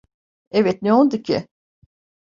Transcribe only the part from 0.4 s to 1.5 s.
Evet, ne oldu ki?